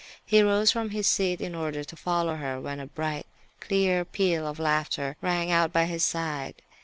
[0.25, 3.27] He rose from his seat in order to follow her, when a bright,
[3.59, 6.63] clear peal of laughter rang out by his side.